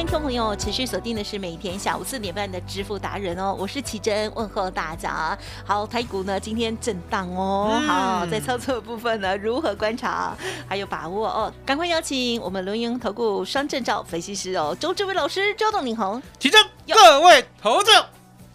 [0.00, 5.36] 欢迎听众朋友持续锁定的是每天下午四点半的支付达人哦，我是奇珍，问候大家。
[5.62, 10.34] 好，台股呢今天震荡哦，好，在操作的部分呢如何观察
[10.66, 11.52] 还有把握哦？
[11.66, 16.22] 赶快邀请我们轮盈投顾双证照分析师哦，周志伟老师，周董领红。
[16.38, 17.90] 奇珍，各位投资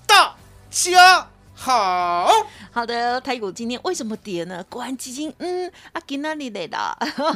[0.08, 0.36] 大
[0.72, 1.28] 家
[1.66, 2.30] 好。
[2.72, 4.64] 好的，台股今天为什么跌呢？
[4.70, 6.78] 国安基金，嗯，啊，给那里来的？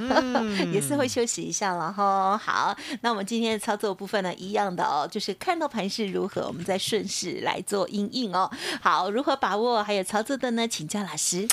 [0.72, 2.38] 也是会休息一下了哈。
[2.38, 8.52] 好，那我们今天的操作部分呢，一样的哦，就是看到盘势如何，我们再顺势来做应应哦。
[8.82, 10.68] 好，如何把握还有操作的呢？
[10.68, 11.48] 请教老师。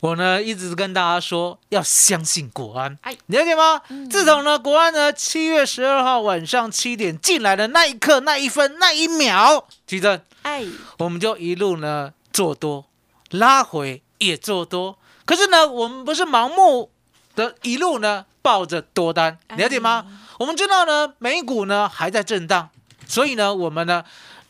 [0.00, 3.80] 我呢一直跟大家说要相信国安，哎了解吗？
[4.10, 10.66] 自从呢国安呢七月十二号晚上七点进来的那一刻、那一分、那一秒，奇正，哎，
[10.98, 12.84] 我们就一路呢做多，
[13.30, 14.96] 拉回也做多。
[15.24, 16.92] 可是呢，我们不是盲目
[17.34, 20.06] 的一路呢抱着多单，了解吗？
[20.38, 22.70] 我们知道呢，美股呢还在震荡，
[23.08, 24.04] 所以呢，我们呢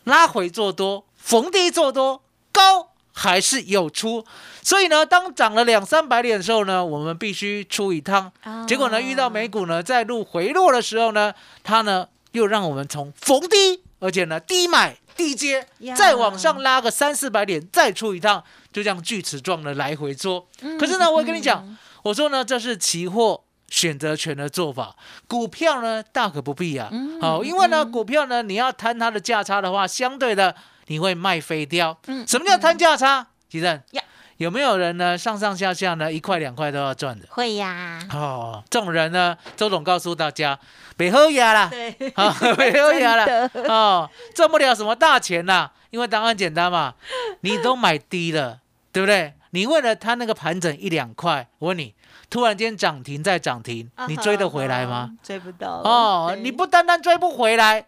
[0.05, 2.23] 拉回做多，逢低做多，
[2.53, 4.23] 高还是有出。
[4.61, 8.31] 所以呢，当涨了两三百点的时候呢，我们必须出一趟。
[8.45, 11.33] 哦结果呢，遇到美股呢再度回落的时候呢，
[11.65, 18.43] 它呢又让我们从逢低，而且呢低买低接呀，再往上拉个三四百点，再出一趟，
[18.73, 20.49] 就这样锯齿状的来回做。
[20.63, 23.43] 嗯可是呢，我跟你讲，我说呢，这是期货。
[23.71, 24.97] 选择权的做法，
[25.27, 26.89] 股票呢大可不必啊。
[26.91, 30.55] 嗯好、因为呢，股票呢，你要摊它的价差的话，相对的
[30.87, 32.01] 你会卖飞掉。
[32.07, 33.27] 嗯什么叫摊价差？
[33.47, 34.03] 吉正呀，
[34.39, 37.27] 有没有人呢上上下下呢一块两块都要赚的？
[37.31, 40.59] 会呀，哦，这种人呢，周总告诉大家，
[40.97, 46.95] 别喝牙啦，对，啊， 别喝牙真啦，哦，赚不了什么大钱啦，因为答案简单嘛，
[47.41, 48.61] 你都买低了，
[48.93, 49.35] 对不对？
[49.51, 51.95] 你为了他那个盘整一两块，我问你，
[52.31, 55.11] 突然间涨停再涨停，你追得回来吗？？
[55.23, 57.87] 追不到哦，你不单单追不回来，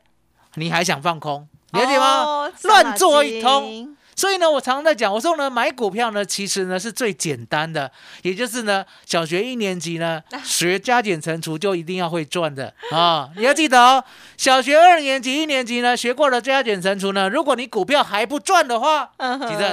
[0.55, 2.07] 你还想放空，了解吗？
[2.25, 3.97] 哦乱做一通。
[4.21, 14.05] 所以呢，我常常在讲，我说呢，买股票呢，其实呢是最简单的，也就是呢，小学一年级呢学加减乘除就一定要会赚的啊、 你要记得哦，
[14.37, 19.65] 小学二年级、一年级呢学过了加减乘除呢，如果你股票还不赚的话，其实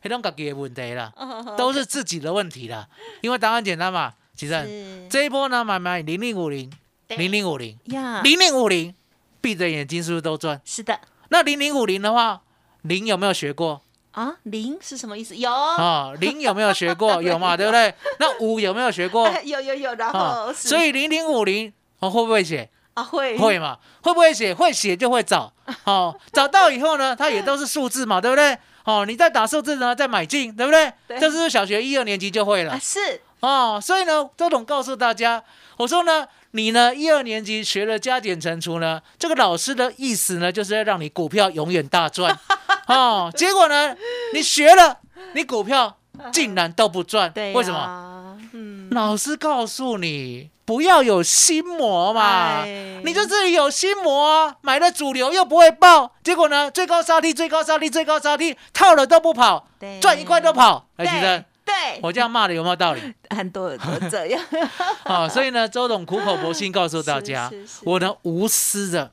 [0.00, 1.56] 黑东自己的问题啦，嗯哼。
[1.58, 2.88] 都是自己的问题啦，
[3.20, 5.06] 因为答案简单嘛，其实是。
[5.10, 6.72] 这一波呢买买零零五零、
[7.08, 8.94] 零零五零、呀，零零五零，
[9.42, 10.58] 闭着眼睛是不是都赚？
[10.64, 10.98] 是的。
[11.28, 12.40] 那零零五零的话，
[12.82, 13.80] 零有没有学过？
[14.12, 15.34] 啊，零是什么意思？
[15.34, 17.20] 有啊，零有没有学过？
[17.22, 17.94] 有嘛，对不对？
[18.18, 19.26] 那五有没有学过？
[19.44, 22.68] 有有有，然啊后，是所以零零五零哦，会不会写？
[22.94, 23.78] 啊会会嘛？
[24.02, 24.52] 会不会写？
[24.52, 25.50] 会写就会找。
[25.84, 28.58] 哦，找到以后呢，它也都是数字嘛，对不对？
[28.84, 30.92] 哦，你再打数字呢，再买进，对不对？
[31.08, 32.78] 对这是小学一二年级就会了啊。
[32.78, 35.42] 是哦，所以呢，周董告诉大家，
[35.78, 42.38] 我说呢，你呢一二年级学了加减乘除呢，这个老师的意思呢，就是要让你股票永远大赚。
[42.88, 43.96] 哦，结果呢，
[44.34, 44.98] 你学了，
[45.34, 45.96] 你股票
[46.30, 48.38] 竟然都不赚， 对，为什么？
[48.90, 52.62] 老师告诉你，不要有心魔嘛。
[52.62, 60.86] 哎你就自己有心魔啊，买了主流又不会爆，结果呢，最高杀低，最高杀低，最高杀低，套了都不跑，对赚一块都跑。
[60.98, 63.00] 哎，对其实对，我这样骂的有没有道理？
[63.34, 64.44] 很多人都这样，
[65.04, 67.50] 啊， 所以呢，周董苦口婆心告诉大家
[67.84, 69.10] 我呢无私的、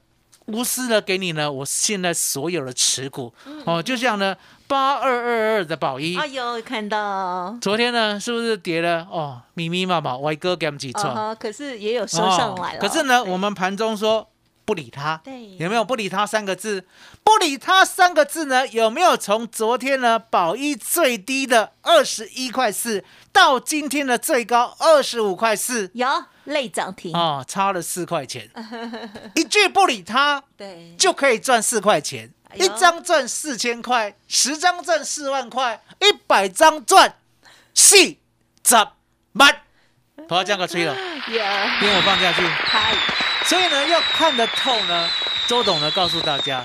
[0.47, 3.33] 无私的给你呢，我现在所有的持股
[3.65, 4.35] 哦，就像呢
[4.67, 7.57] 八二二二的宝一哎，呦，看到。
[7.61, 9.07] 昨天呢是不是跌了？
[9.09, 11.05] 哦，密密麻麻，歪哥给我们几串。
[11.15, 12.79] 哦，可是也有收上来了。
[12.79, 14.29] 可是呢，我们盘中说
[14.69, 16.85] 不理他，对有没有不理他三个字？
[17.23, 18.67] 不理他三个字呢？
[18.67, 25.89] 有没有从昨天呢宝一最低的二十一块四，到今天的最高二十五块四？
[25.95, 26.07] 有
[26.43, 28.47] 累涨停，哦，差了四块钱，
[29.33, 37.15] 一句不理他对，就可以赚四块钱，哎一张赚四千块，十张赚四万块，一百张赚
[37.73, 38.75] 四十
[39.33, 39.61] 万。
[40.29, 41.39] 头要降个吹了，有
[41.79, 42.43] 听我放下去。
[43.49, 45.09] 嗨，所以呢，要看得透呢，
[45.47, 46.63] 周董呢告诉大家，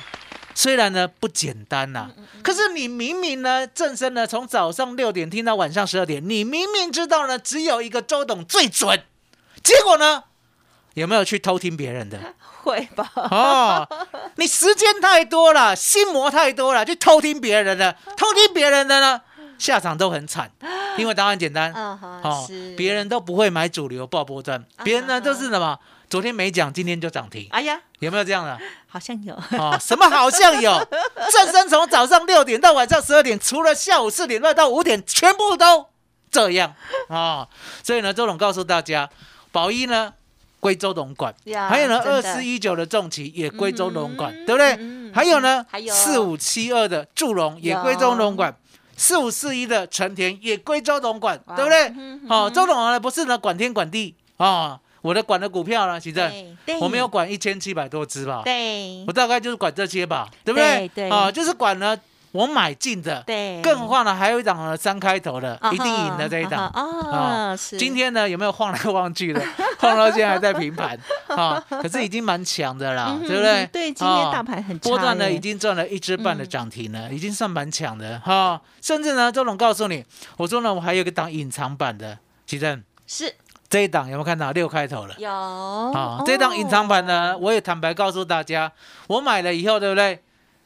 [0.54, 2.10] 虽然呢不简单呐、
[2.42, 9.02] 可是你明明呢正身呢从早上六点听到晚上十二点，你明明知道呢只有一个周董最准，
[9.62, 10.24] 结果呢
[10.92, 12.18] 有没有去偷听别人的？
[12.64, 13.10] 会吧？
[13.14, 13.88] 哦，
[14.36, 19.20] 你时间太多了，心魔太多了，去偷听别人的，偷听别人的呢，
[19.58, 20.50] 下场都很惨。
[20.96, 21.72] 因为答案简单，
[22.22, 25.78] 哦，别人都不会买主流爆波段，别人呢都是什么？
[26.14, 28.56] 昨天没讲，今天就涨停，哎呀，有没有这样的？
[28.86, 30.72] 好像有，哦，什么好像有？
[31.32, 35.88] 正生从早上六点到晚上十二点，除了下午四点半到五点，全部都
[36.30, 36.72] 这样
[37.08, 37.48] 啊、哦。
[37.82, 39.10] 所以呢，周董告诉大家，
[39.50, 40.14] 宝一呢
[40.60, 44.76] 归周董管，呀还有呢二四一九的重旗也归周董管，嗯对不对？
[44.78, 48.56] 嗯还有呢还有四五七二的祝融也归周董管。
[48.96, 52.20] 四五四一的成田也归周董管，哇对不对嗯？
[52.28, 56.18] 哦，周董呢不是呢管天管地啊、哦，我的管的股票呢，其实
[56.80, 58.40] 我没有管一千七百多只吧？
[58.42, 60.88] 对我大概就是管这些吧，对不对？
[60.94, 61.94] 对对啊，就是管了
[62.32, 66.68] 我买进的，对，更何况呢还有一档呢三开头的，啊一定赢的这一档。
[66.68, 69.42] 啊，是今天呢有没有晃来晃去的？
[69.78, 70.98] 晃到现在还在平盘
[71.28, 73.66] 啊，可是已经蛮强的啦，嗯对不对？
[73.66, 78.58] 对，今天啊大盘很差波段呢已经赚了一只半的涨停了，已经算蛮强的哈。
[78.80, 80.02] 甚至呢，周总告诉你，
[80.38, 83.30] 我说呢我还有一个档隐藏版的，奇正是
[83.74, 85.16] 这一档有没有看到六开头了？
[85.18, 88.70] 有啊，哦这档隐藏版呢，我也坦白告诉大家，
[89.08, 90.22] 我买了以后，对不对？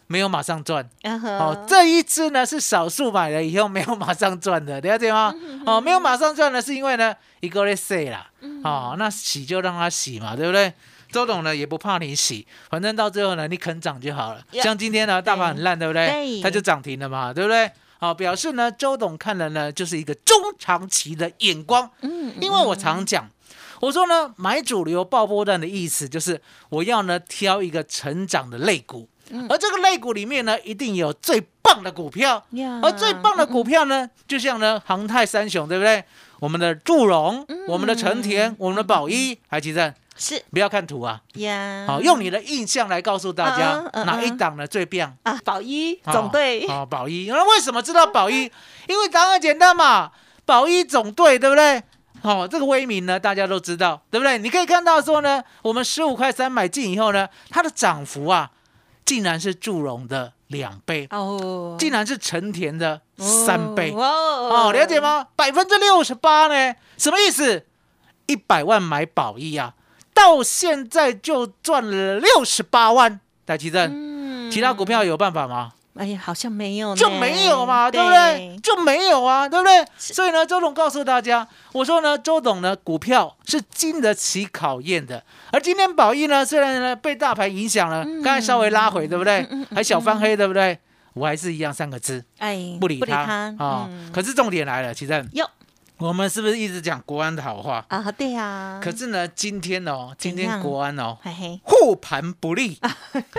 [0.09, 0.87] 没有马上赚
[1.23, 5.35] 哦，这一支呢是少数买了以后没有马上赚的，了解吗？
[5.65, 8.27] 哦，没有马上赚呢，是因为呢一个月洗啦，
[8.63, 10.71] 哦，那洗就让它洗嘛，对不对？
[11.11, 14.43] 周董呢也不怕你洗，反正到最后呢你肯涨就好了。
[14.53, 16.43] 像今天呢大盘很烂，对不对对？
[16.43, 17.71] 它就涨停了嘛，对不对？
[17.99, 23.29] 好，表示呢周董看了呢就是一个中长期的眼光，嗯因为我常讲，
[23.81, 29.09] 我说呢，买主流爆波段的意思就是我要呢挑一个成长的类股，
[29.49, 32.81] 而这个类股里面呢，一定有最棒的股票，呀。
[32.83, 36.05] 而最棒的股票呢，就像呢航太三雄，对不对？
[36.39, 39.93] 我们的祝融，我们的成田，我们的宝一，还记得？
[40.19, 45.17] 是不要看图啊，呀，好，用你的印象来告诉大家哪一档呢最棒。
[45.23, 47.29] 啊，宝一哦总队哦，宝一。
[47.29, 48.51] 那为什么知道宝一？
[48.89, 50.11] 因为答案简单嘛，
[50.45, 51.83] 宝一总队，对不对？
[52.23, 54.37] 哦，这个威名呢，大家都知道，对不对？
[54.39, 58.51] 你可以看到说呢，我们十五块三买进以后呢，它的涨幅啊，
[59.05, 63.93] 竟然是祝融的两倍，哦，竟然是成田的三倍。
[63.93, 64.99] 哦哦，了解？
[64.99, 65.29] 吗？
[65.37, 66.75] 百分之六十八呢？
[66.97, 67.65] 什么意思？
[68.27, 69.73] 一百万买宝一啊，
[70.19, 73.21] 到现在就赚了六十八万。
[73.47, 75.73] 台积电，嗯其他股票有办法吗？
[75.95, 78.57] 哎呀，好像没有，就没有嘛，对不对？
[78.63, 79.85] 就没有啊，对不对？
[79.97, 85.23] 所以呢，周董告诉大家，我说呢，周董呢，股票是经得起考验的。
[85.53, 89.47] 而今天宝益呢，虽然呢被大盘影响了，刚才稍微拉回，对不对？
[89.75, 90.79] 还小翻黑，对不对？
[91.15, 93.23] 我还是一样三个字，哎，不理他
[93.59, 93.89] 啊。
[93.91, 95.49] 嗯可是重点来了，其实哟
[95.99, 97.85] 我们是不是一直讲国安的好话？
[97.89, 101.19] 啊，对呀，可是呢，今天哦，今天国安哦，
[101.63, 102.79] 护盘不利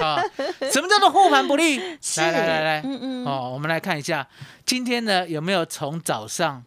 [0.01, 0.21] 啊！
[0.71, 1.79] 什么叫做护盘不利？
[2.01, 4.27] 是来来来来，嗯嗯，哦，我们来看一下，
[4.65, 6.61] 今天呢有没有从早上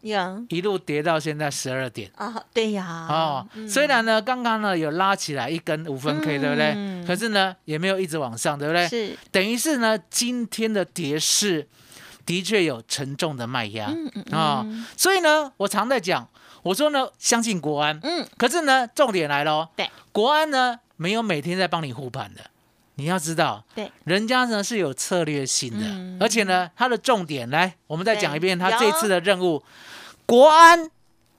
[0.49, 2.09] 一路跌到现在十二点？
[2.15, 6.73] 啊，对呀，哦，嗯虽然呢刚刚呢有拉起来一根五分 K，对不对？
[6.75, 8.87] 嗯可是呢也没有一直往上，对不对？
[8.87, 11.67] 是，等于是呢今天的跌势
[12.25, 13.87] 的确有沉重的卖压。
[13.87, 14.65] 嗯嗯啊，
[14.97, 16.27] 所以呢我常在讲，
[16.63, 22.41] 我说呢相信国安，嗯，可是呢重点来了哦，对，国安呢没有每天在帮你护盘的。
[22.95, 26.17] 你要知道，对，人家呢是有策略性的，嗯。
[26.19, 29.63] 而且呢，它的重点来，我们再讲一遍，对它这次的任务，
[30.27, 30.91] 国安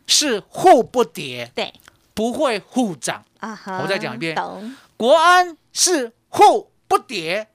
[0.07, 1.73] 是护不跌，对。
[2.13, 3.25] 不会护涨。
[3.41, 4.37] 啊哈，我再讲一遍。
[4.37, 7.49] 懂，国安是护不跌，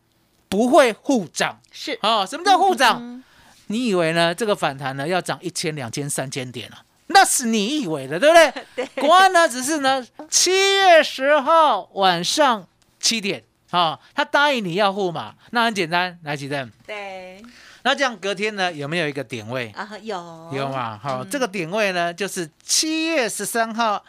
[0.49, 1.61] 不会护涨。
[1.71, 2.97] 是哦，什么叫护涨？
[2.99, 3.23] 嗯
[3.71, 4.33] 你以为呢？
[4.33, 6.81] 这个反弹呢要涨一千、两千、三千点啊？
[7.11, 8.65] 那是你以为的，对不对？
[8.75, 12.67] 对国安呢，只是呢七月十号晚上
[12.99, 16.71] 七点啊、他答应你要护嘛，那很简单，来几阵。
[16.87, 17.39] 对，
[17.83, 19.71] 那这样隔天呢有没有一个点位？
[19.75, 20.49] 啊，有。
[20.53, 20.97] 有嘛？
[20.97, 24.03] 好，这个点位呢就是七月十三号，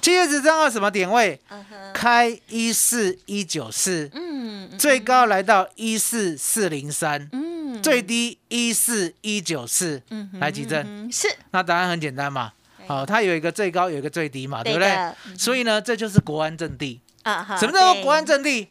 [0.00, 1.40] 七月十三号什么点位？
[1.50, 7.56] 嗯，开一四一九四，嗯最高来到一四四零三，嗯。
[7.82, 10.82] 最低一四一九四，嗯哼来几阵？
[10.86, 11.28] 嗯哼是。
[11.50, 12.50] 那答案很简单嘛，
[12.86, 15.12] 好，它有一个最高，有一个最低嘛，对不对？
[15.36, 17.00] 所以呢，这就是国安阵地。
[17.22, 18.02] 啊哈，什么叫做对。
[18.02, 18.68] 国安阵地？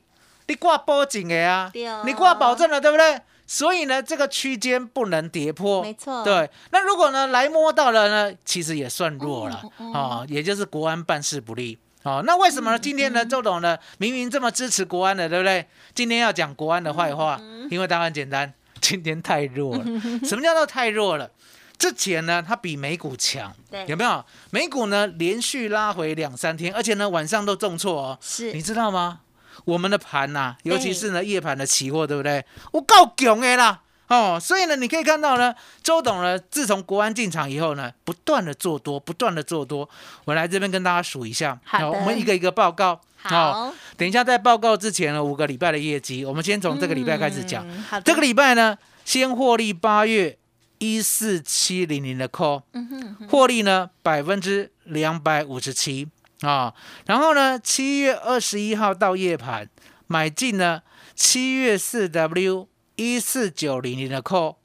[0.48, 1.72] 你挂报警的呀
[2.06, 3.22] 你挂保证了，对不对？
[3.48, 11.78] 所以呢，这个区间不能跌破，没错对，那如果呢来摸到了呢，其实也算弱了啊嗯嗯哦，也就是国安办事不力。
[12.04, 12.78] 哦，那为什么呢？
[12.78, 15.68] 今天嗯呢，周董呢，明明这么支持国安的，对不对？
[15.94, 19.84] 今天要讲国安的坏话，嗯因为答案简单，今天太弱了。
[20.24, 21.30] 什么叫做太弱了？
[21.78, 23.54] 之前呢，它比美股强，
[23.88, 24.24] 有没有？
[24.52, 28.18] 美股呢连续拉回两三天，而且呢晚上都重挫哦。
[28.22, 29.22] 是你知道吗？
[29.64, 32.44] 我们的盘呐、对尤其是呢夜盘的期货，对不对？
[32.74, 39.90] 我够强的啦，哦，所以呢，你可以看到呢，周董呢，自从国安进场以后呢，不断的做多，不断的做多。
[40.26, 43.00] 我来这边跟大家数一下，好的我们一个一个报告。
[43.24, 47.68] 哦，好，等一下在报告之前呢，五个礼拜的业绩，我们先从这个礼拜开始讲。
[47.68, 50.38] 嗯好的，这个礼拜呢，先获利八月
[50.78, 56.08] 一四七零零的 call，嗯哼获利呢百分之两百五十七
[56.42, 56.74] 啊，
[57.06, 59.70] 然后呢七月二十一号到夜盘
[60.08, 60.82] 买进呢
[61.16, 64.56] 七月四 W 一四九零零的 call，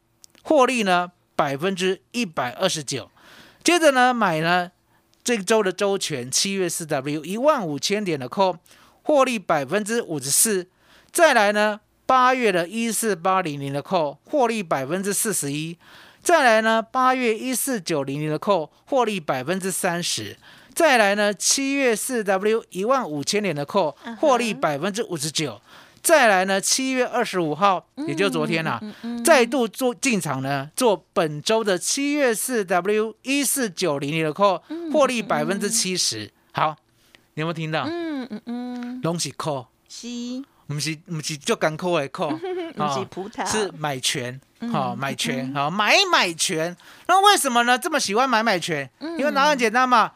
[0.43, 3.11] 获利呢百分之一百二十九，
[3.63, 4.73] 接着呢买呢
[5.23, 8.59] 这周的周全七月四 W 一万五千点的 call，
[9.03, 10.69] 获利百分之五十四，
[11.13, 15.79] 再来呢八月的一四八零零的 call，获利百分之四十一。
[16.23, 20.37] 再来呢，八月一四九零零的扣获利百分之三十，
[20.81, 25.61] 再来呢，七月四 W 一万五千点的扣获利百分之五十九，
[26.01, 36.31] 再来呢，七月二十五号，也就是昨天啦、嗯嗯再度做进场呢，做本周的七月四 W 一四九零零的扣获利百分之七十。
[36.53, 36.75] 好，
[37.35, 37.85] 你有没有听到？
[37.87, 40.09] 嗯嗯嗯，拢是扣，是，
[40.67, 42.31] 不是不是就干扣的扣，
[42.75, 46.75] 不是葡萄，是买权，嗯好、买权，好、买买权。
[47.07, 47.79] 那为什么呢？
[47.79, 48.89] 这么喜欢买买权？
[49.01, 49.19] 嗯。
[49.19, 50.11] 因为答案简单嘛，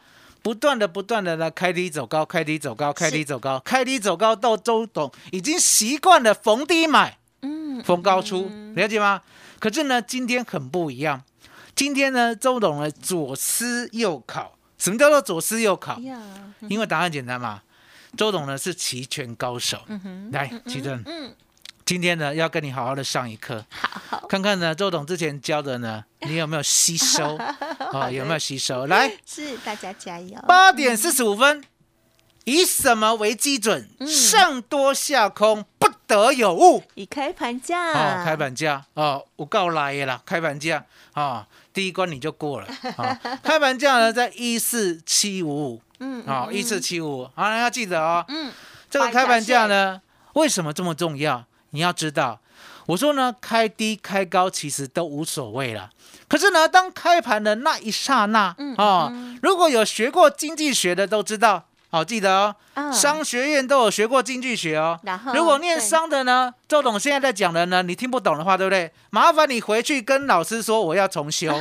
[0.45, 9.23] 不断的不断的呢开低走高，开低走高，开低走高，开低走高，到周董已经习惯了逢低买，嗯，逢高出，了解吗？
[9.57, 11.23] 可是呢，今天很不一样。
[11.73, 14.55] 今天呢，周董呢左思右考。
[14.77, 15.99] 什么叫做左思右考
[16.67, 17.63] 因为答案简单嘛。
[18.15, 19.79] 周董呢是齐拳高手，
[20.31, 21.33] 来，齐正，嗯，
[21.85, 23.63] 今天呢要跟你好好的上一课。
[23.69, 27.37] 好好，看看呢，周董之前教的呢， 你有没有吸收？
[27.93, 28.87] 哦，有没有吸收？
[28.87, 31.63] 来，是大家加油，八点四十五分，
[32.45, 33.87] 以什么为基准？
[34.07, 36.83] 上多下空，不得有误。
[36.95, 42.67] 以开盘价，哦，开盘价哦，我告来的啦，开盘价哦，第一关你就过了。
[42.97, 48.25] 哦， 开盘价呢在一四七五五，嗯，哦，一四七五五，好，要记得哦。
[48.27, 48.51] 嗯，
[48.89, 50.01] 这个开盘价呢，
[50.33, 51.45] 为什么这么重要？
[51.71, 52.39] 你要知道，
[52.87, 55.89] 我说呢，开低开高其实都无所谓了。
[56.27, 64.99] 可是呢，当开盘的那一刹那，嗯哦，嗯如果有学过经济学的都知道，好、记得哦，啊商学院都有学过经济学哦。
[65.03, 68.91] 然后如果念商的呢，周董现在在讲的呢，你听不懂的话，对不对？
[69.11, 71.53] 麻烦你回去跟老师说我要重修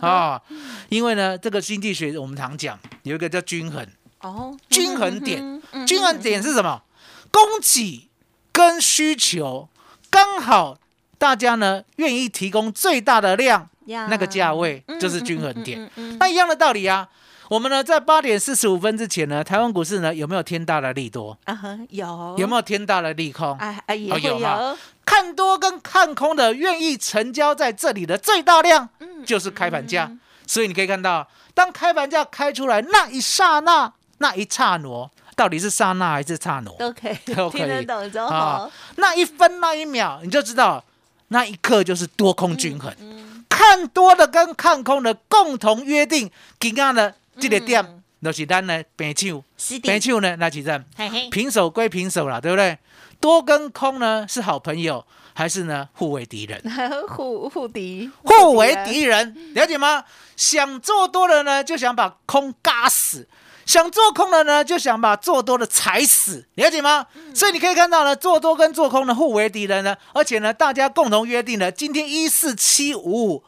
[0.00, 0.40] 啊、
[0.88, 3.84] 因为呢，这个经济学我们常讲有一个叫均衡，
[4.20, 6.82] 哦，均衡点嗯，嗯均衡点是什么？
[7.30, 8.08] 供给
[8.54, 9.68] 跟需求
[10.08, 10.78] 刚好，
[11.18, 15.90] 大家呢愿意提供最大的量，呀那个价位就是均衡点。
[16.20, 17.08] 那一样的道理啊。
[17.50, 21.36] 我们呢在八点四十五分之前呢，台湾股市呢有没有天大的利多？
[21.44, 23.58] 啊哈，有有没有天大的利空？
[23.58, 30.10] 啊有哈有，看多跟看空的愿意成交在这里的最大量，嗯就是开盘价。
[30.46, 36.70] 所以你可以看到，当开盘价开出来那一刹那，那一刹那，到底是刹那还是刹那？
[36.78, 40.82] 都可以都可以听得懂就啊好，，那一分那一秒，你就知道
[41.28, 42.94] 那一刻就是多空均衡。
[43.00, 49.44] 嗯，看多的跟看空的共同约定，今天的这个点，嗯就是咱的平手，
[49.82, 52.78] 平，手呢，那几阵嘿嘿，平手归平手了，对不对？
[53.20, 56.58] 多跟空呢是好朋友，还是呢互为敌人？
[57.08, 60.02] 互互敌，互为敌人，了解吗？
[60.36, 63.26] 想做多的呢，就想把空嘎死；
[63.66, 67.06] 想做空的呢，就想把做多的踩死，了解吗？
[67.34, 73.44] 所以你可以看到呢，做多跟做空呢互为敌人呢，而且呢，大家共同约定了，今天一四七五五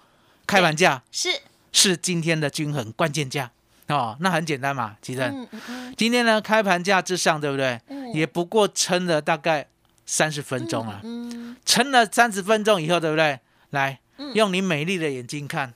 [0.46, 1.02] 开盘价。
[1.10, 1.28] 是，
[1.72, 3.50] 是今天的均衡关键价。
[3.88, 5.20] 哦，那很简单嘛，其实。
[5.20, 7.80] 嗯嗯嗯，今天呢，开盘价之上，对不对？
[7.88, 8.12] 嗯。
[8.12, 9.66] 也不过撑了大概
[10.06, 13.38] 三十分钟啊，嗯，撑了三十分钟以后，对不对？
[13.70, 14.00] 来，
[14.34, 15.74] 用你美丽的眼睛看，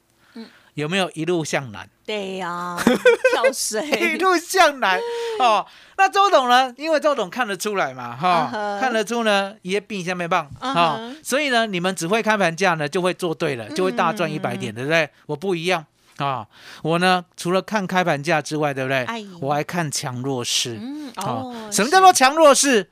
[0.81, 1.89] 有没有一路向南？
[2.05, 3.45] 对呀， 跳
[3.85, 4.99] 一，路向南
[5.39, 5.65] 哦。
[5.97, 6.75] 那周董呢？
[6.77, 15.09] 因为周董看得出来嘛，哈、看得出呢，也比下面棒嗯哈、哼所以呢，你们只会开盘价呢，就会做对了，就会大赚嗯一百点，对不对？
[15.27, 15.85] 我不一样
[16.17, 16.47] 啊、
[16.83, 19.05] 我呢，除了看开盘价之外，对不对？
[19.05, 20.79] 哎我还看强弱势。
[20.81, 22.91] 嗯，哦哦，，什么叫做强弱势？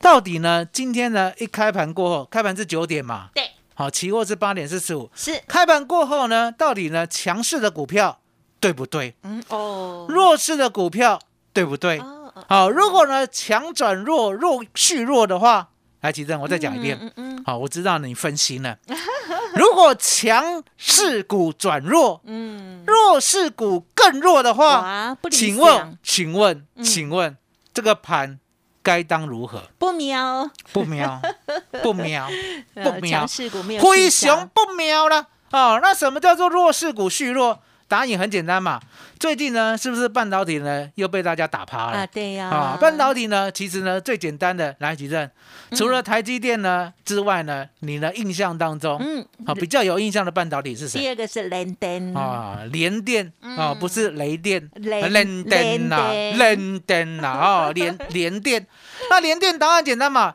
[0.00, 0.64] 到底呢？
[0.64, 3.28] 今天呢，一开盘过后，开盘是九点嘛？
[3.34, 5.10] 对，好，期货是八点四十五。
[5.14, 8.20] 是，开盘过后呢，到底呢，强势的股票
[8.58, 9.14] 对不对？
[9.22, 11.20] 嗯，哦，弱势的股票
[11.52, 11.98] 对不对？
[11.98, 15.68] 哦，哦好，如果呢强转弱，弱续弱的话，
[16.00, 16.98] 来，吉正，我再讲一遍。
[17.00, 18.78] 嗯嗯好，我知道你分心了。
[19.54, 27.36] 如果强势股转弱，嗯，弱势股更弱的话，请想问，请问，嗯请问，
[27.74, 28.40] 这个盘
[28.82, 29.62] 该当如何？
[29.78, 31.20] 不瞄，不妙，
[31.82, 32.28] 不妙，
[32.74, 35.78] 不呃妙强势股没有灰熊不妙了哦。
[35.82, 37.60] 那什么叫做弱势股续弱？
[37.88, 38.80] 答案也很简单嘛。
[39.16, 41.98] 最近呢，是不是半导体呢又被大家打趴了？
[41.98, 45.24] 啊，对呀，啊，半导体呢，其实呢最简单的来举证，
[45.70, 50.98] 嗯除了台积电呢之外呢，你的印象当中，嗯，啊比较有印象的半导体是谁？
[50.98, 58.66] 第二个是联电，啊，联电啊，不是雷电，联联电呐，联电联电呐，哦，联联电。
[59.08, 60.34] 那联电答案简单嘛？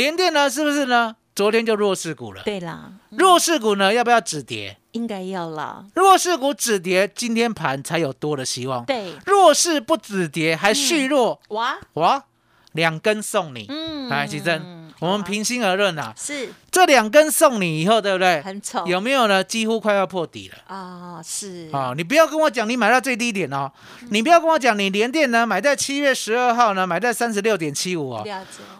[0.00, 1.14] 联电呢，是不是呢？
[1.34, 2.42] 昨天就弱势股了。
[2.42, 4.78] 对啦，弱势股呢，要不要止跌？
[4.92, 8.82] 应该要啦，弱势股止跌，今天盘才有多的希望。
[8.86, 12.24] 对，弱势不止跌，还续弱，哇，哇，
[12.72, 13.66] 两根送你。
[13.68, 16.52] 嗯，来，奇珍，我们平心而论呐，是。
[16.70, 18.40] 这两根送你以后，对不对？
[18.42, 19.42] 很丑，有没有呢？
[19.42, 20.58] 几乎快要破底了。
[20.74, 21.68] 啊，是。
[21.72, 23.72] 啊、你不要跟我讲你买到最低点哦，
[24.10, 28.26] 你不要跟我讲你连电呢买在七月十二号呢买在三十六点七五哦，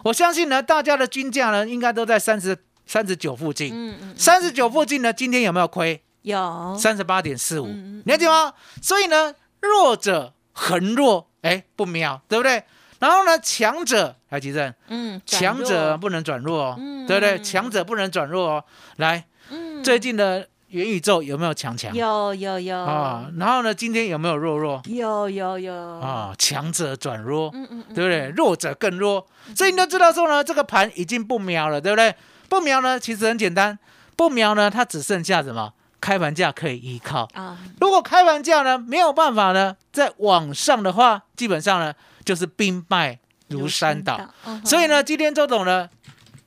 [0.03, 6.01] 我相信呢大家的均价呢应该都在三十三十九附近，嗯嗯，三十九附近呢今天有没有亏？
[6.21, 6.77] 有。
[6.79, 7.65] 三十八点四五。
[7.67, 8.53] 嗯嗯，了解吗？
[8.81, 12.63] 所以呢弱者恒弱，哎不妙，对不对？
[13.01, 17.37] 然后呢强者来吉正，嗯，强者不能转弱哦，嗯对不对？
[17.41, 18.63] 强者不能转弱哦。
[18.97, 21.91] 来，嗯最近的元宇宙有没有强强？
[21.95, 24.79] 有有有啊，然后呢，今天有没有弱弱？
[24.85, 28.29] 有有有啊，强者转弱，嗯嗯嗯对不对？
[28.29, 32.15] 弱者更弱，所以你都知道说呢，这个盘已经不瞄了，对不对？
[32.47, 33.77] 不瞄呢，其实很简单，
[34.15, 35.73] 不瞄呢，它只剩下什么？
[35.99, 37.27] 开盘价可以依靠。
[37.33, 44.17] 啊，如果开盘价呢没有办法呢在往上的话，基本上呢就是兵败如山倒。，
[44.63, 45.89] 所以，呢，今天周董呢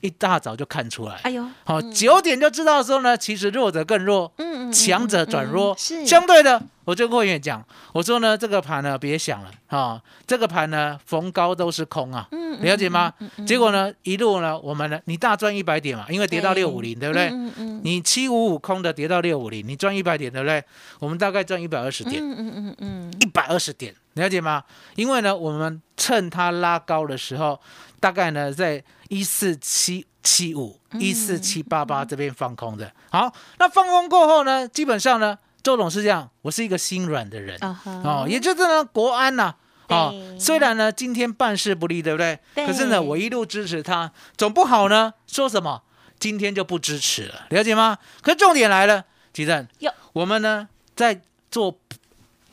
[0.04, 6.04] 一大早就看出来，哎呦，好九点就知道的时候呢，其实弱者更弱，嗯嗯，强者转弱，是。
[6.04, 7.64] 相对的，我就跟会员讲，
[7.94, 13.14] 我说呢，这个盘呢别想了啊、这个盘呢逢高都是空啊，嗯了解吗？
[13.46, 17.30] 结果呢一路呢，我们呢你大赚一百点嘛，因为跌到六五零，对不对？
[17.30, 20.62] 嗯嗯你七五五空的跌到六五零，你赚一百点，对不对？
[20.98, 23.14] 我们大概赚一百二十点，嗯嗯嗯嗯。
[23.20, 24.62] 一百二十点，了解吗？
[24.96, 27.58] 因为呢，我们趁它拉高的时候，
[28.04, 32.92] 大概呢在一四七七五、一四七八八这边放空的。
[33.10, 37.58] 好，那放空过后呢，基本上呢，周董是这样，我是一个心软的人。
[38.04, 39.54] 哦，也就是呢，国安呐、
[39.88, 42.38] 哦，虽然呢今天办事不利，对不对？
[42.54, 42.66] 对。
[42.66, 45.82] 可是呢，我一路支持他，总不好呢说什么
[46.18, 47.96] 今天就不支持了，了解吗？
[48.20, 49.66] 可是重点来了，吉正，
[50.12, 51.80] 我们呢在做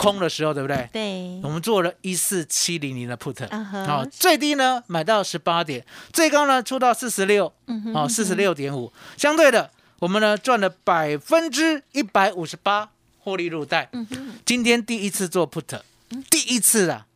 [0.02, 0.88] 空的时候，对不对？
[0.92, 1.40] 对。
[1.44, 3.86] 我，们做了一四七零零的 put，啊哈。
[3.86, 13.88] 好、最低呢买到十八点，最高呢出到四十六，嗯哼哦，四十六点五，相对的，我们呢赚了百分之一百五十八获利入袋。
[13.92, 15.80] 嗯哼，今天第一次做 put，
[16.28, 17.06] 第一次啊，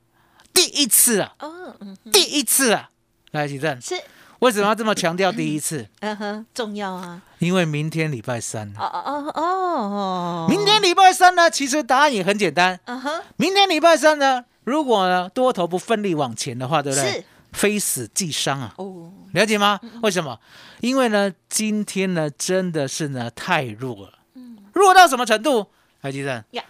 [0.54, 1.76] 第一次啊，哦，
[2.12, 2.90] 第一次啊，
[3.32, 3.94] 来，吉正，是，
[4.40, 5.86] 为什么要这么强调第一次？
[6.00, 17.12] 嗯哼，重要啊，因为明天礼拜三，哦哦哦哦，明天礼拜三呢，其实答案也很简单，嗯哼，明天礼拜三呢，如果呢多头不奋力往前的话，对不对？
[17.12, 17.24] 是。
[17.52, 19.80] 非死即伤啊，哦，了解吗？
[20.02, 20.38] 为什么？
[20.80, 24.58] 因为呢，今天呢真的是呢太弱了，嗯。
[24.74, 25.66] 弱到什么程度？
[26.02, 26.62] 海基正呀，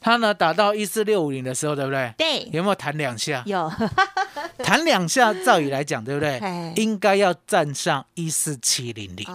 [0.00, 2.12] 它呢打到一四六五零的时候，对不对？
[2.18, 3.44] 对，有没有弹两下？
[3.46, 3.70] 有，
[4.62, 6.72] 弹两下，照理来讲，对不对哎？
[6.76, 9.26] 应该要站上一四七零零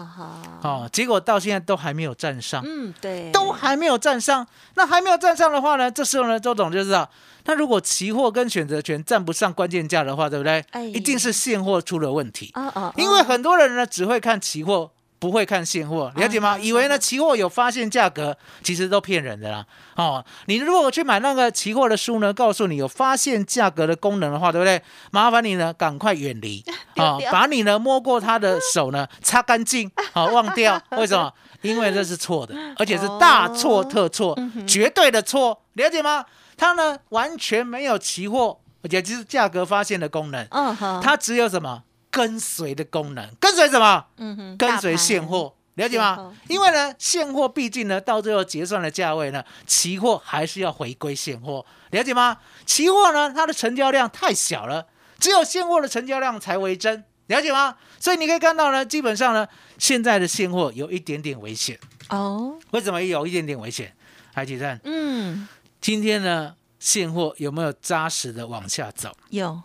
[0.62, 2.64] 哦，结果到现在都还没有站上。
[2.66, 7.10] 嗯，对，都还没有站上，那还没有站上的话呢，这时候呢，周总就知道，
[7.46, 10.64] 那如果期货跟选择权站不上关键价的话，对不对？
[10.72, 14.92] 哎一定是现货出了问题，哦哦，因为很多人呢只会看期货。
[15.20, 16.50] 不会看现货，了解吗？
[16.50, 19.66] 啊以为呢期货有发现价格，其实都骗人的啦。
[19.96, 24.82] 哦，你如果去买那个期货的书呢，告诉你有发现价格的功能的话，对不对？
[25.12, 26.64] 麻烦你呢赶快远离
[26.96, 30.80] 啊、把你呢摸过他的手呢擦干净，好、忘掉。
[30.98, 31.32] 为什么？
[31.64, 36.24] 因为这是错的，而且是大错特错，绝对的错，了解吗？
[36.56, 44.06] 它呢完全没有期货，而且就是价格发现的功能，嗯哼，它只有什么跟随的功能，跟随什么？
[44.18, 46.34] 嗯哼，跟随现货，了解吗？
[46.48, 52.38] 因为呢，现货毕竟呢，到最后结算的价位呢，期货还是要回归现货，了解吗？
[52.66, 54.88] 期货呢，它的成交量太小了，
[55.20, 57.76] 只有现货的成交量才为真，了解吗？
[58.00, 61.80] 所以你可以看到呢，基本上呢，现在的现货有一点点危险。
[62.10, 63.94] 哦，为什么有一点点危险？
[64.34, 65.48] 海基站，嗯，
[65.82, 69.12] 今天呢，现货有没有扎实的往下走？
[69.32, 69.62] 有，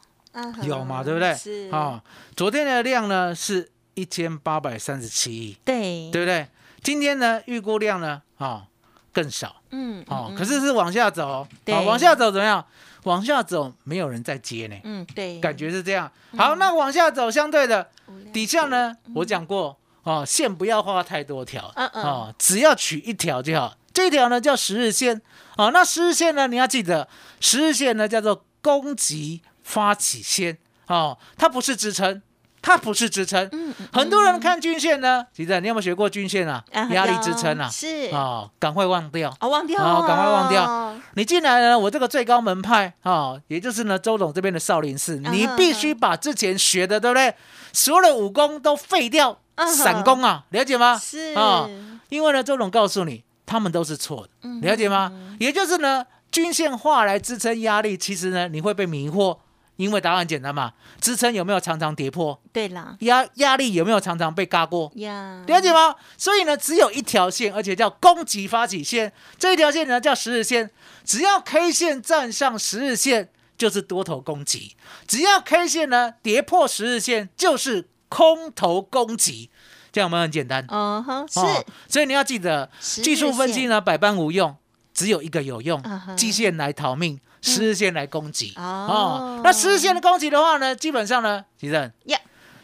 [0.63, 1.35] 有嘛，对不对？
[1.35, 1.71] 是。
[1.71, 2.03] 啊、
[2.37, 5.57] 昨天的量呢是一千八百三十七亿。
[5.65, 6.47] 对，对不对？
[6.83, 8.65] 今天呢，预估量呢，啊、
[9.13, 9.63] 更少。
[9.71, 11.75] 嗯，哦，嗯可是是往下走哦，对。
[11.75, 12.65] 啊往下走怎么样？
[13.05, 16.11] 往下走没有人在接呢，嗯，对，感觉是这样。
[16.37, 17.89] 好，那往下走，相对的
[18.33, 22.05] 底下呢，我讲过哦，线不要画太多条，嗯嗯。
[22.05, 23.77] 哦，只要取一条就好。
[23.93, 25.21] 这一条呢叫十日线，
[25.57, 27.09] 哦，那十日线呢，你要记得，
[27.41, 32.23] 十日线呢叫做攻击发起先，哦，它不是支撑。
[32.65, 33.51] 它不是支撑，
[33.93, 36.63] 很多人看均线呢，其实你有没有学过均线啊？
[36.73, 39.37] 啊压力有支撑啊，是哦，赶快忘掉。
[39.41, 47.35] 哦，忘掉哦赶快忘掉哦你进来呢，我这个最高门派啊、也就是呢周董这边的少林寺，嗯你必须把之前学的，对不对？
[47.73, 50.97] 所有的武功都废掉，散功啊，了解吗？
[50.97, 51.69] 是啊
[52.11, 55.11] 因为呢，周董告诉你，他们都是错的，嗯了解吗？
[55.41, 59.39] 也就是呢，均线化来支撑压力，其实呢，你会被迷惑，
[59.77, 62.41] 因为答案简单嘛，支撑有没有常常跌破？
[62.53, 64.93] 对啦压压力有没有常常被嘎过？
[64.97, 65.97] 呀，了解吗？
[66.17, 69.13] 所以呢，只有一条线，而且叫攻击发起线。
[69.39, 70.71] 这一条线呢叫十日线，
[71.05, 79.51] 只要 K 线站上十日线，就是多头攻击；只要 K 线呢跌破十日线，就是空头攻击。
[79.91, 84.57] 这样我们很简单，嗯哼，是哦所以你要记得，技术分析呢百般无用，
[84.95, 85.83] 只有一个有用
[86.17, 88.55] 季线来逃命，十日线来攻击。
[88.57, 92.19] 哦哦，那十日线的攻击的话呢，基本上呢，其实呀，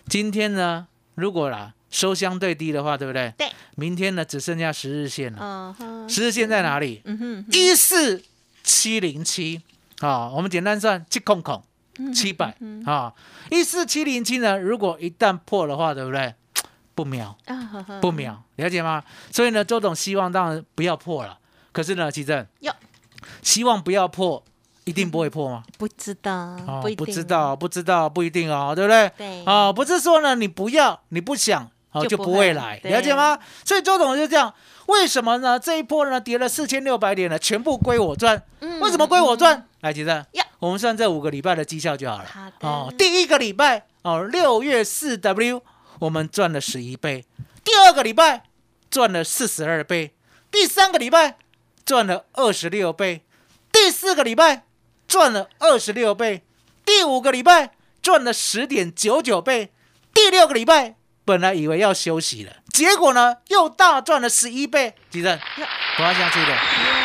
[0.08, 0.86] 今天呢，
[1.16, 3.34] 如果啦收相对低的话，对不对？
[3.36, 3.50] 对。
[3.74, 5.74] 明天呢，只剩下十日线了。
[6.08, 7.02] 十日线在哪里？
[7.04, 8.22] 嗯哼，一四
[8.62, 9.60] 七零七
[10.00, 11.62] 啊，我们简单算七空空
[11.98, 13.12] 嗯七百啊，
[13.50, 16.34] 一四七零七呢，如果一旦破的话，对不对？
[16.94, 17.36] 不秒，
[18.00, 19.04] 不秒，了解吗？
[19.30, 21.38] 所以呢，周董希望当然不要破了。
[21.70, 22.74] 可是呢，奇正哟，
[23.40, 24.44] 希望不要破，
[24.88, 25.62] 一定不会破吗？
[25.76, 26.32] 不知道，
[26.66, 29.10] 哦不知道，不知道，不一定哦，对不对？
[29.18, 33.38] 对哦，不是说呢，你不要，你不想，哦，就不会会来，了解吗？
[33.64, 34.52] 所以周董就这样，
[34.86, 35.58] 为什么呢？
[35.58, 38.42] 这一波呢跌了四千六百点呢，全部归我赚。
[38.60, 39.66] 嗯为什么归我赚？
[39.80, 42.24] 来，其实呀我们算这五个礼拜的绩效就好了。
[42.24, 45.62] 好的哦，第一个礼拜哦，六月四 W
[45.98, 47.24] 我们赚了十一倍，
[47.62, 48.44] 第二个礼拜
[48.90, 50.14] 赚了四十二倍，
[50.50, 51.36] 第三个礼拜
[51.84, 53.22] 赚了二十六倍，
[53.70, 54.64] 第四个礼拜
[55.08, 56.42] 赚了二十六倍，
[56.84, 57.70] 第五个礼拜
[58.02, 59.72] 赚了十点九九倍，
[60.12, 64.94] 第六个礼拜本来以为要休息了，结果呢又大赚了十一倍。
[65.10, 65.38] 吉正，
[65.96, 66.48] 不要下去的，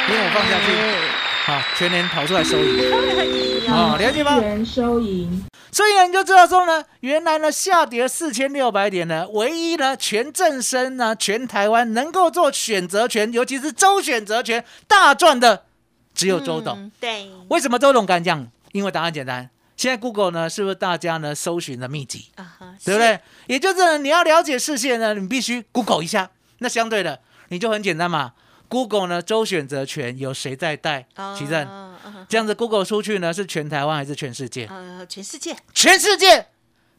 [0.09, 4.37] 因为我放下去，好，全年跑出来收益，啊，了解吗？
[4.39, 5.43] 元收银。
[5.71, 15.65] 所以呢，你就知道说呢，原来呢下跌四千六百点呢，唯一呢全正生呢，全台湾能够做选择权，尤其是周选择权大赚的，
[16.13, 16.77] 只有周董。
[16.77, 18.47] 嗯对，为什么周董敢讲？
[18.71, 23.19] 因为答案简单，现在 Google 呢，是不是大家呢搜寻的秘籍，啊哈，对不对？
[23.47, 26.31] 也就是你要了解视线呢，你必须 Google 一下。
[26.59, 28.33] 那相对的，你就很简单嘛。
[28.69, 31.05] Google 呢周选择权有谁在带？
[31.15, 34.65] 哦嗯这样子 Google 出去呢，是全台湾还是全世界？
[34.65, 36.47] 呃，全世界全世界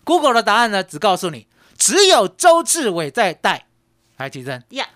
[0.05, 3.67] ，Google 的答案呢，只告诉你只有周志伟在带，
[4.19, 4.87] 来提正，呀，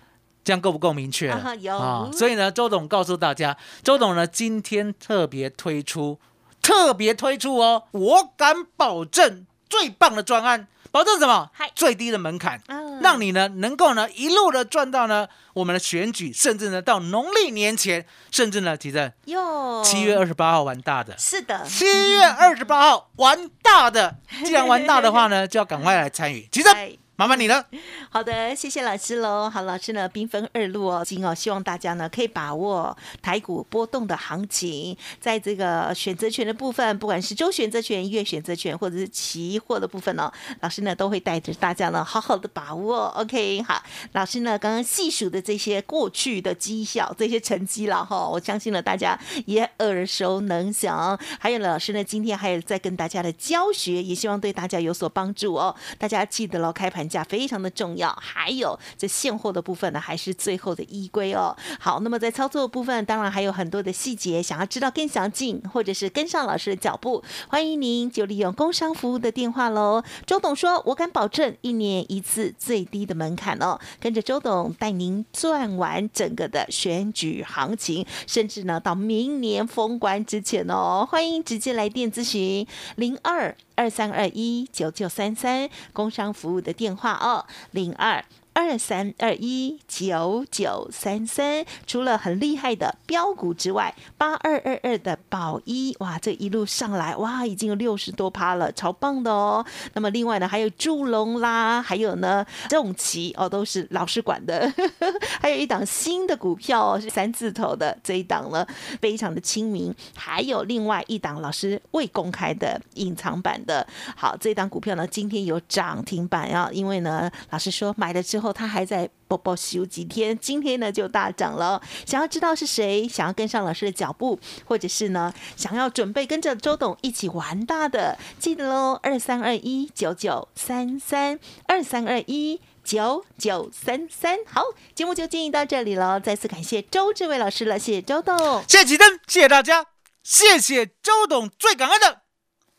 [0.49, 1.29] 这样够不够明确？
[1.29, 6.19] 啊所以呢，周董告诉大家，周董呢今天特别推出，
[6.63, 11.71] 特别推出哦，我敢保证最棒的专案，保证什么嗨？
[11.75, 12.63] 最低的门槛。
[12.69, 26.49] 嗯让你呢能够呢一路的赚到呢我们的选举，甚至呢到农历年前，甚至呢提正哟，七月二十八号玩大的，是的，七月二十八号玩大的， 既然玩大的话呢，就要赶快来参与。
[26.51, 27.67] 其实哎麻烦你了。
[28.11, 29.51] 好的，谢谢老师喽。
[29.51, 43.07] 好，老师呢兵分二路哦，今哦希望大家呢可以把握台股波动的行情，在这个选择权的部分，不管是周选择权、月选择权，或者是期货的部分哦，老师呢都会带着大家呢好好的把握。
[43.17, 51.19] OK，好，老师呢刚刚细数的这些过去的绩效、这些成绩了哈，我相信呢大家也耳熟能详。
[51.41, 55.75] 还有呢，老师呢今天还有在跟大家的教学，也希望对大家有所帮助哦。
[55.99, 58.17] 大家记得喽，开盘价非常的重要。
[58.21, 61.57] 还有这现货的部分呢，还是最后的依归哦。
[61.81, 70.03] 好，那么在操作的部分，当然还有很多的细节，想要知道更详尽，或者是跟上老师的脚步，欢迎您就利用工商服务的电话喽。
[70.27, 82.67] 周董说：“我敢保证一年一次最低的门槛哦，跟着周董带您赚完整个的选举行情，甚至呢到明年封关之前哦，欢迎直接来电咨询
[82.97, 88.25] 零二二三二一九九三三工商服务的电画二零二
[88.59, 99.65] 二三二一九九三三，除了很厉害的标股之外，八二二二的宝一，哇，这一路上来，哇，已经有六十多趴了，超棒的哦。
[99.93, 104.73] 那么另外呢，还有祝龙啦，还有呢重旗哦，都是老师管的。
[105.41, 108.67] 还有一档新的股票哦，是三字头的这一档了，
[109.01, 109.95] 非常的亲民。
[110.17, 118.48] 还有另外一档老师未公开的隐藏版的，好，这档股票呢，今天有涨停板啊，因为呢，老师说买了之后。
[118.53, 121.81] 它还在波波休几天，今天呢就大涨了。
[122.07, 134.39] 想要知道是谁，想要跟上老师的脚步，或者是呢想要准备跟着周董一起玩大的，记得喽，二三二一九九三三二三二一九九三三。
[134.47, 134.63] 好，
[134.95, 139.87] 节目就进行到这里了，再次感谢周志伟老师了，谢谢周董，谢谢灯，谢谢大家，
[140.23, 142.23] 谢谢周董，最感恩的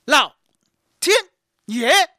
[0.05, 0.35] 老
[0.99, 1.15] 天
[1.65, 2.18] 爷。